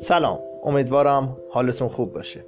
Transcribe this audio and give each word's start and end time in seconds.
سلام 0.00 0.38
امیدوارم 0.64 1.36
حالتون 1.50 1.88
خوب 1.88 2.12
باشه. 2.12 2.40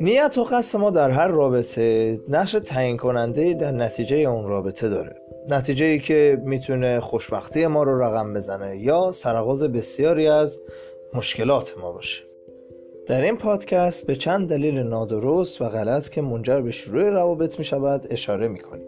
نیت 0.00 0.38
و 0.38 0.44
قصد 0.44 0.78
ما 0.78 0.90
در 0.90 1.10
هر 1.10 1.28
رابطه 1.28 2.18
نقش 2.28 2.52
تعیین 2.52 2.96
کننده 2.96 3.54
در 3.54 3.70
نتیجه 3.70 4.16
اون 4.16 4.48
رابطه 4.48 4.88
داره. 4.88 5.16
نتیجه 5.48 5.84
ای 5.86 5.98
که 5.98 6.42
می‌تونه 6.44 7.00
خوشبختی 7.00 7.66
ما 7.66 7.82
رو 7.82 8.02
رقم 8.02 8.34
بزنه 8.34 8.78
یا 8.78 9.12
سرغاز 9.12 9.62
بسیاری 9.62 10.28
از 10.28 10.60
مشکلات 11.14 11.74
ما 11.78 11.92
باشه. 11.92 12.22
در 13.06 13.22
این 13.22 13.36
پادکست 13.36 14.06
به 14.06 14.16
چند 14.16 14.48
دلیل 14.48 14.78
نادرست 14.78 15.62
و 15.62 15.68
غلط 15.68 16.08
که 16.08 16.22
منجر 16.22 16.60
به 16.60 16.70
شروع 16.70 17.10
روابط 17.10 17.58
می 17.58 17.64
شود 17.64 18.06
اشاره 18.10 18.48
می 18.48 18.58
کنیم. 18.58 18.87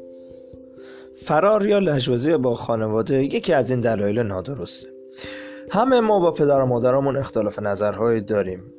فرار 1.31 1.67
یا 1.67 1.79
لجوازی 1.79 2.37
با 2.37 2.55
خانواده 2.55 3.25
یکی 3.25 3.53
از 3.53 3.71
این 3.71 3.81
دلایل 3.81 4.19
نادرسته. 4.19 4.89
همه 5.71 6.01
ما 6.01 6.21
با 6.21 6.33
پدر 6.33 6.61
و 6.61 6.67
مادرمون 6.67 7.17
اختلاف 7.17 7.59
نظرهایی 7.59 8.21
داریم. 8.21 8.73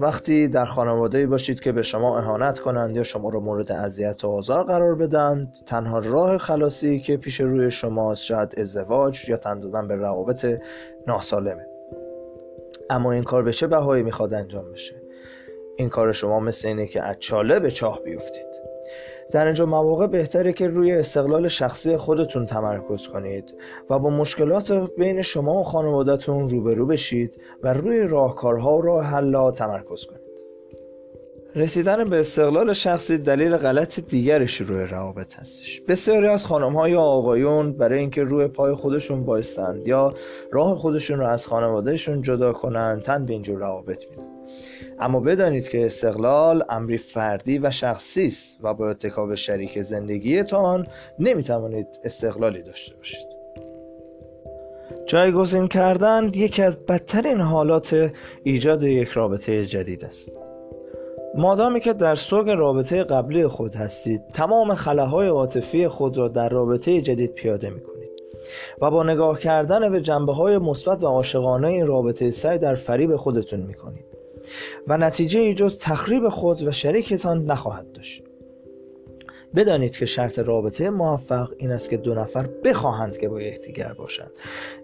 وقتی 0.00 0.48
در 0.48 0.64
خانواده 0.64 1.26
باشید 1.26 1.60
که 1.60 1.72
به 1.72 1.82
شما 1.82 2.18
اهانت 2.18 2.60
کنند 2.60 2.96
یا 2.96 3.02
شما 3.02 3.28
رو 3.28 3.40
مورد 3.40 3.72
اذیت 3.72 4.24
و 4.24 4.28
آزار 4.28 4.64
قرار 4.64 4.94
بدند 4.94 5.52
تنها 5.66 5.98
راه 5.98 6.38
خلاصی 6.38 7.00
که 7.00 7.16
پیش 7.16 7.40
روی 7.40 7.70
شماست 7.70 8.24
شاید 8.24 8.54
ازدواج 8.58 9.28
یا 9.28 9.36
تن 9.36 9.60
دادن 9.60 9.88
به 9.88 9.94
روابط 9.94 10.46
ناسالمه. 11.06 11.66
اما 12.90 13.12
این 13.12 13.24
کار 13.24 13.42
به 13.42 13.52
چه 13.52 13.66
بهایی 13.66 14.02
می‌خواد 14.02 14.34
انجام 14.34 14.72
بشه؟ 14.72 14.94
این 15.76 15.88
کار 15.88 16.12
شما 16.12 16.40
مثل 16.40 16.68
اینه 16.68 16.86
که 16.86 17.02
از 17.02 17.16
چاله 17.18 17.60
به 17.60 17.70
چاه 17.70 18.02
بیفتید. 18.02 18.65
در 19.30 19.44
اینجا 19.44 19.66
مواقع 19.66 20.06
بهتره 20.06 20.52
که 20.52 20.68
روی 20.68 20.92
استقلال 20.92 21.48
شخصی 21.48 21.96
خودتون 21.96 22.46
تمرکز 22.46 23.08
کنید 23.08 23.54
و 23.90 23.98
با 23.98 24.10
مشکلات 24.10 24.72
بین 24.72 25.22
شما 25.22 25.54
و 25.60 25.64
خانوادتون 25.64 26.48
روبرو 26.48 26.86
بشید 26.86 27.40
و 27.62 27.72
روی 27.72 28.00
راهکارها 28.00 28.76
و 28.76 28.82
راه 28.82 29.04
حلا 29.04 29.50
تمرکز 29.50 30.06
کنید. 30.06 30.25
رسیدن 31.56 32.04
به 32.04 32.20
استقلال 32.20 32.72
شخصی 32.72 33.18
دلیل 33.18 33.56
غلط 33.56 34.00
دیگر 34.00 34.46
شروع 34.46 34.84
روابط 34.84 35.36
هستش. 35.36 35.80
بسیاری 35.80 36.26
از 36.26 36.44
خانم 36.44 36.72
ها 36.72 36.88
یا 36.88 37.00
آقایون 37.00 37.72
برای 37.72 37.98
اینکه 37.98 38.22
روی 38.22 38.46
پای 38.46 38.74
خودشون 38.74 39.24
بایستند 39.24 39.88
یا 39.88 40.14
راه 40.52 40.76
خودشون 40.76 41.18
رو 41.18 41.26
از 41.26 41.46
خانوادهشون 41.46 42.22
جدا 42.22 42.52
کنند 42.52 43.02
تن 43.02 43.26
به 43.26 43.32
اینجور 43.32 43.58
روابط 43.58 44.04
میدن. 44.10 44.22
اما 44.98 45.20
بدانید 45.20 45.68
که 45.68 45.84
استقلال 45.84 46.64
امری 46.68 46.98
فردی 46.98 47.58
و 47.58 47.70
شخصی 47.70 48.26
است 48.26 48.58
و 48.62 48.74
با 48.74 48.90
اتکاب 48.90 49.34
شریک 49.34 49.82
زندگیتان 49.82 50.86
نمی‌توانید 51.18 51.86
استقلالی 52.04 52.62
داشته 52.62 52.96
باشید. 52.96 53.26
جایگزین 55.06 55.68
کردن 55.68 56.30
یکی 56.34 56.62
از 56.62 56.86
بدترین 56.86 57.40
حالات 57.40 58.12
ایجاد 58.44 58.82
یک 58.82 59.08
رابطه 59.08 59.66
جدید 59.66 60.04
است. 60.04 60.45
مادامی 61.36 61.80
که 61.80 61.92
در 61.92 62.14
سوگ 62.14 62.50
رابطه 62.50 63.04
قبلی 63.04 63.46
خود 63.46 63.74
هستید 63.74 64.22
تمام 64.32 64.74
خلاهای 64.74 65.28
عاطفی 65.28 65.88
خود 65.88 66.18
را 66.18 66.28
در 66.28 66.48
رابطه 66.48 67.00
جدید 67.00 67.32
پیاده 67.32 67.70
می 67.70 67.80
کنید 67.80 68.10
و 68.80 68.90
با 68.90 69.02
نگاه 69.02 69.38
کردن 69.38 69.92
به 69.92 70.00
جنبه 70.00 70.32
های 70.32 70.58
مثبت 70.58 71.02
و 71.02 71.06
عاشقانه 71.06 71.68
این 71.68 71.86
رابطه 71.86 72.30
سعی 72.30 72.58
در 72.58 72.74
فریب 72.74 73.16
خودتون 73.16 73.60
می 73.60 73.74
کنید 73.74 74.04
و 74.88 74.98
نتیجه 74.98 75.40
ای 75.40 75.54
جز 75.54 75.78
تخریب 75.78 76.28
خود 76.28 76.62
و 76.62 76.72
شریکتان 76.72 77.44
نخواهد 77.44 77.92
داشت. 77.92 78.22
بدانید 79.54 79.96
که 79.96 80.06
شرط 80.06 80.38
رابطه 80.38 80.90
موفق 80.90 81.52
این 81.58 81.72
است 81.72 81.90
که 81.90 81.96
دو 81.96 82.14
نفر 82.14 82.48
بخواهند 82.64 83.18
که 83.18 83.28
با 83.28 83.40
یکدیگر 83.40 83.92
باشند. 83.98 84.30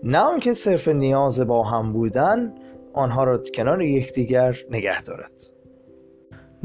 نه 0.03 0.19
آنکه 0.19 0.53
صرف 0.53 0.89
نیاز 0.89 1.41
با 1.41 1.63
هم 1.63 1.93
بودن 1.93 2.55
آنها 2.93 3.25
را 3.25 3.39
کنار 3.55 3.83
یکدیگر 3.83 4.59
نگه 4.71 5.03
دارد. 5.03 5.52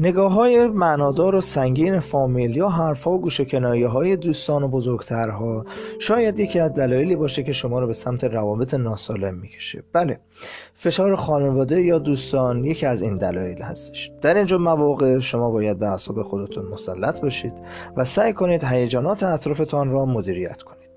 نگاه 0.00 0.32
های 0.32 0.66
معنادار 0.66 1.34
و 1.34 1.40
سنگین 1.40 2.00
فامیل 2.00 2.56
یا 2.56 2.68
حرفها 2.68 3.10
و 3.10 3.20
گوشه 3.20 3.46
های 3.88 4.16
دوستان 4.16 4.62
و 4.62 4.68
بزرگترها 4.68 5.64
شاید 5.98 6.38
یکی 6.38 6.58
از 6.58 6.74
دلایلی 6.74 7.16
باشه 7.16 7.42
که 7.42 7.52
شما 7.52 7.80
رو 7.80 7.86
به 7.86 7.92
سمت 7.92 8.24
روابط 8.24 8.74
ناسالم 8.74 9.34
می‌کشه. 9.34 9.82
بله 9.92 10.20
فشار 10.74 11.14
خانواده 11.14 11.82
یا 11.82 11.98
دوستان 11.98 12.64
یکی 12.64 12.86
از 12.86 13.02
این 13.02 13.16
دلایل 13.16 13.62
هستش. 13.62 14.10
در 14.22 14.36
اینجا 14.36 14.58
مواقع 14.58 15.18
شما 15.18 15.50
باید 15.50 15.78
به 15.78 15.86
اعصاب 15.86 16.22
خودتون 16.22 16.64
مسلط 16.66 17.20
باشید 17.20 17.52
و 17.96 18.04
سعی 18.04 18.32
کنید 18.32 18.64
هیجانات 18.64 19.22
اطرافتان 19.22 19.90
را 19.90 20.04
مدیریت 20.04 20.62
کنید. 20.62 20.87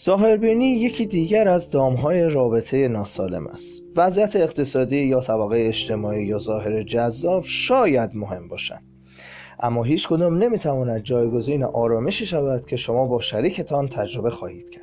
ظاهربینی 0.00 0.66
یکی 0.66 1.06
دیگر 1.06 1.48
از 1.48 1.70
دامهای 1.70 2.28
رابطه 2.28 2.88
ناسالم 2.88 3.46
است. 3.46 3.82
وضعیت 3.96 4.36
اقتصادی 4.36 4.96
یا 4.96 5.20
طبقه 5.20 5.66
اجتماعی 5.68 6.24
یا 6.24 6.38
ظاهر 6.38 6.82
جذاب 6.82 7.42
شاید 7.44 8.10
مهم 8.14 8.48
باشند 8.48 8.84
اما 9.60 9.82
هیچ 9.82 10.08
کدام 10.08 10.38
نمی‌تواند 10.38 11.02
جایگزین 11.02 11.64
آرامشی 11.64 12.26
شود 12.26 12.66
که 12.66 12.76
شما 12.76 13.06
با 13.06 13.20
شریکتان 13.20 13.88
تجربه 13.88 14.30
خواهید 14.30 14.70
کرد. 14.70 14.82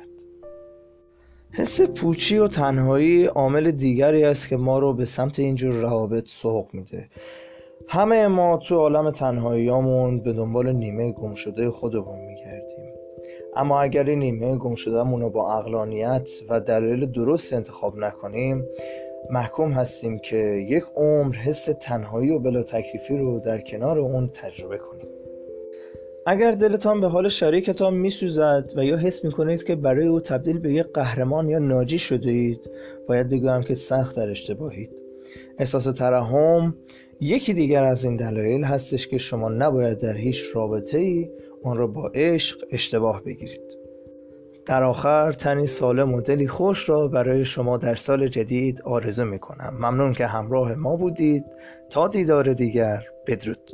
حس 1.52 1.80
پوچی 1.80 2.38
و 2.38 2.48
تنهایی 2.48 3.24
عامل 3.24 3.70
دیگری 3.70 4.24
است 4.24 4.48
که 4.48 4.56
ما 4.56 4.78
رو 4.78 4.92
به 4.92 5.04
سمت 5.04 5.38
اینجور 5.38 5.74
روابط 5.74 6.28
سوق 6.28 6.68
میده. 6.72 7.08
همه 7.88 8.26
ما 8.26 8.56
تو 8.56 8.76
عالم 8.76 9.10
تنهاییامون 9.10 10.20
به 10.20 10.32
دنبال 10.32 10.72
نیمه 10.72 11.12
گم 11.12 11.34
شده 11.34 11.70
خودمون 11.70 12.18
میگردیم. 12.18 12.89
اما 13.56 13.80
اگر 13.82 14.04
این 14.04 14.18
نیمه 14.18 14.56
گم 14.56 14.74
شدهمون 14.74 15.20
رو 15.20 15.30
با 15.30 15.58
اقلانیت 15.58 16.30
و 16.48 16.60
دلایل 16.60 17.06
درست 17.06 17.52
انتخاب 17.52 17.98
نکنیم 17.98 18.64
محکوم 19.30 19.72
هستیم 19.72 20.18
که 20.18 20.36
یک 20.68 20.84
عمر 20.96 21.34
حس 21.34 21.64
تنهایی 21.80 22.30
و 22.30 22.38
بلا 22.38 22.62
تکلیفی 22.62 23.16
رو 23.16 23.40
در 23.40 23.60
کنار 23.60 23.98
اون 23.98 24.30
تجربه 24.34 24.78
کنیم. 24.78 25.06
اگر 26.26 26.50
دلتان 26.50 27.00
به 27.00 27.08
حال 27.08 27.28
شریکتان 27.28 27.94
میسوزد 27.94 28.72
و 28.76 28.84
یا 28.84 28.96
حس 28.96 29.24
می‌کنید 29.24 29.62
که 29.62 29.74
برای 29.74 30.06
او 30.06 30.20
تبدیل 30.20 30.58
به 30.58 30.72
یک 30.72 30.86
قهرمان 30.94 31.48
یا 31.48 31.58
ناجی 31.58 31.98
شده 31.98 32.30
اید 32.30 32.70
باید 33.08 33.28
بگویم 33.28 33.62
که 33.62 33.74
سخت 33.74 34.16
در 34.16 34.30
اشتباهید. 34.30 34.90
احساس 35.58 35.84
ترحم 35.84 36.74
یکی 37.20 37.54
دیگر 37.54 37.84
از 37.84 38.04
این 38.04 38.16
دلایل 38.16 38.64
هستش 38.64 39.08
که 39.08 39.18
شما 39.18 39.48
نباید 39.48 39.98
در 39.98 40.16
هیچ 40.16 40.44
رابطه 40.54 40.98
ای 40.98 41.30
آن 41.64 41.76
را 41.76 41.86
با 41.86 42.10
عشق 42.14 42.58
اشتباه 42.70 43.22
بگیرید. 43.24 43.80
در 44.66 44.82
آخر 44.82 45.32
تنی 45.32 45.66
سالم 45.66 46.14
و 46.14 46.20
دلی 46.20 46.48
خوش 46.48 46.88
را 46.88 47.08
برای 47.08 47.44
شما 47.44 47.76
در 47.76 47.94
سال 47.94 48.26
جدید 48.26 48.82
آرزو 48.82 49.24
می 49.24 49.38
کنم 49.38 49.74
ممنون 49.74 50.12
که 50.12 50.26
همراه 50.26 50.74
ما 50.74 50.96
بودید. 50.96 51.44
تا 51.90 52.08
دیدار 52.08 52.52
دیگر 52.52 53.04
بدرود. 53.26 53.70